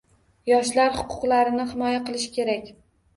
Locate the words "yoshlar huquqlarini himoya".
0.51-1.99